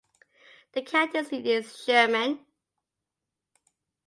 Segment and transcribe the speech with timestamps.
[0.71, 2.39] The county seat is Sherman.